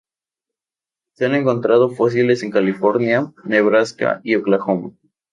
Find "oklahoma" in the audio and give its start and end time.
4.33-4.93